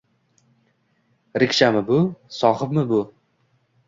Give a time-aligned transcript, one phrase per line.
[1.43, 1.99] Rikshami bu,
[2.39, 3.03] sohibmi bu